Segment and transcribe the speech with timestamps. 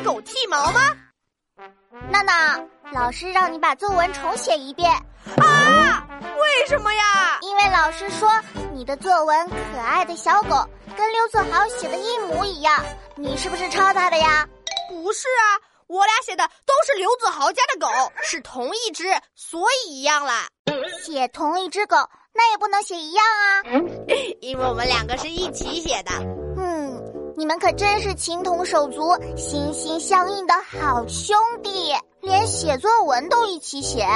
[0.00, 0.96] 给狗剃毛吗？
[2.10, 2.58] 娜娜，
[2.90, 4.90] 老师让你把作文重写一遍。
[5.36, 6.06] 啊？
[6.38, 7.38] 为什么呀？
[7.42, 8.30] 因为老师说
[8.72, 10.56] 你的作文《可爱的小狗》
[10.96, 12.82] 跟刘子豪写的一模一样，
[13.14, 14.48] 你是不是抄他的呀？
[14.88, 17.86] 不是啊，我俩写的都是刘子豪家的狗，
[18.22, 19.04] 是同一只，
[19.34, 20.48] 所以一样啦。
[21.04, 21.96] 写同一只狗，
[22.32, 23.62] 那也不能写一样啊，
[24.40, 26.10] 因为我们两个是一起写的。
[27.40, 34.06] 你们可真是情同手足、心心相印的好兄弟，连写作文都一起写。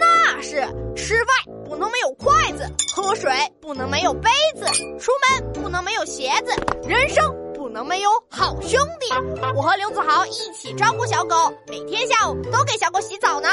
[0.00, 0.56] 那是
[0.96, 3.30] 吃饭不能没有筷子，喝水
[3.60, 4.66] 不能没有杯子，
[4.98, 6.52] 出门不能没有鞋子，
[6.84, 9.08] 人生不能没有好兄弟。
[9.54, 13.48] 我和刘子豪一起照顾小狗，每天下午都给小狗洗澡呢。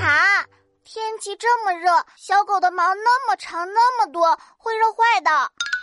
[0.00, 0.44] 哈，
[0.82, 5.30] 天气这么热，小狗的毛那么长那么多，会热坏的。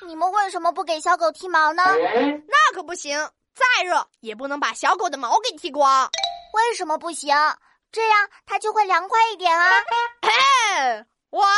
[0.05, 1.83] 你们为什么不给小狗剃毛呢？
[2.47, 3.17] 那可不行，
[3.55, 6.09] 再热也不能把小狗的毛给剃光。
[6.53, 7.35] 为什么不行？
[7.91, 9.71] 这样它就会凉快一点啊！
[10.21, 11.49] 嘿，王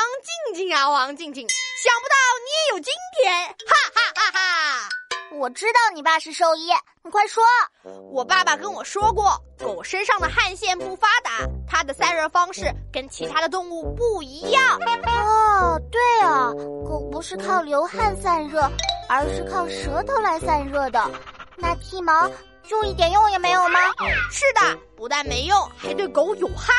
[0.46, 1.46] 静静啊，王静静，
[1.84, 4.90] 想不到你也有今天，哈哈哈哈！
[5.34, 6.70] 我知道你爸是兽医，
[7.04, 7.44] 你快说。
[8.12, 11.32] 我爸爸跟我说过，狗身上的汗腺不发达，
[11.68, 14.80] 它的散热方式跟其他的动物不一样。
[15.06, 16.52] 哦，对啊，
[16.88, 18.62] 狗不是靠流汗散热，
[19.10, 21.04] 而是靠舌头来散热的。
[21.56, 22.30] 那剃毛
[22.62, 23.80] 就一点用也没有吗？
[24.30, 26.72] 是的，不但没用，还对狗有害。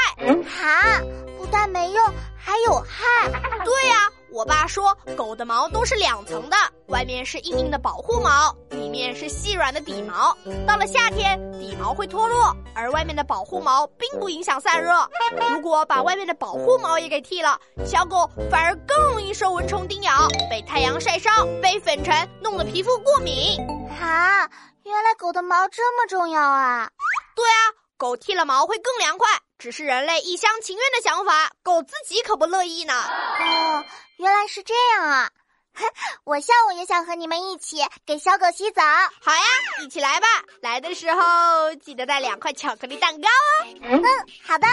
[0.45, 1.01] 哈，
[1.37, 2.07] 不但没用，
[2.39, 3.29] 还有害。
[3.65, 6.57] 对呀，我爸说狗的毛都是两层的，
[6.89, 10.37] 外面是硬硬的保护毛，里面是细软的底毛。
[10.67, 15.09] 到了夏天，底毛会脱落，而外面的保护毛并不影响散热。
[15.51, 23.59] 如果把外面的保护毛也给剃了，小狗反而更容易受蚊虫叮咬，被太阳晒伤，被粉尘弄得皮肤过敏。
[24.01, 24.49] 啊，
[24.85, 26.89] 原来狗的毛这么重要啊！
[27.35, 27.61] 对啊，
[27.97, 29.27] 狗剃了毛会更凉快，
[29.59, 32.95] 只是人类一厢情愿的想法，狗自己可不乐意呢。
[32.95, 33.85] 哦，
[34.19, 35.31] 原来是这样啊！
[36.25, 38.83] 我下午也想和你们一起给小狗洗澡。
[39.21, 39.43] 好呀，
[39.83, 40.27] 一起来吧！
[40.61, 43.67] 来的时候记得带两块巧克力蛋糕哦。
[43.83, 44.03] 嗯，
[44.45, 44.67] 好的。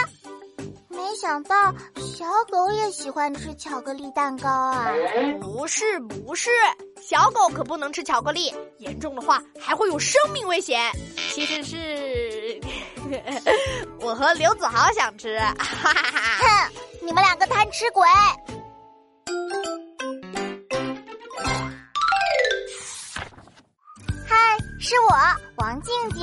[0.88, 1.54] 没想到
[2.16, 4.90] 小狗也喜欢吃巧克力蛋糕啊！
[5.40, 6.50] 不是不是，
[7.02, 10.90] 小狗可不能吃巧克力，严重的话还会有生命危险。
[11.32, 12.25] 其实是
[14.00, 15.38] 我和刘子豪想吃。
[15.38, 16.20] 哈哈哈！
[16.40, 16.72] 哼，
[17.02, 18.06] 你们两个贪吃鬼！
[24.28, 24.36] 嗨，
[24.80, 25.16] 是我
[25.56, 26.22] 王静静。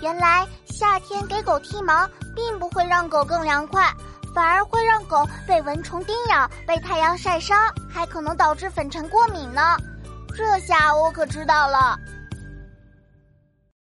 [0.00, 3.90] 原来夏天给狗剃毛，并不会让狗更凉快，
[4.34, 7.58] 反而会让狗被蚊虫叮咬、被太阳晒伤，
[7.92, 9.76] 还可能导致粉尘过敏呢。
[10.36, 11.96] 这下我可知道了。